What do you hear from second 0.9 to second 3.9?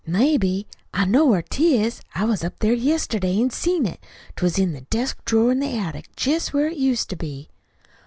I know where 'tis. I was up there yesterday an' see